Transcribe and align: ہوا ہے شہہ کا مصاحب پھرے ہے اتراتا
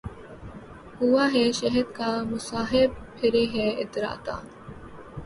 ہوا 0.99 1.25
ہے 1.33 1.43
شہہ 1.59 1.83
کا 1.97 2.09
مصاحب 2.31 2.89
پھرے 3.15 3.43
ہے 3.53 3.67
اتراتا 3.81 4.35